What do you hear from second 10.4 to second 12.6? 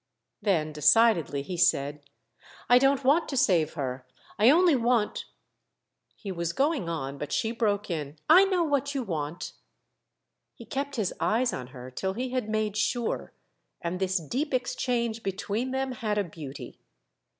He kept his eyes on her till he had